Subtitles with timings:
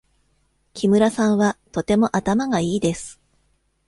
[0.73, 3.21] 木村さんはとても頭がいいです。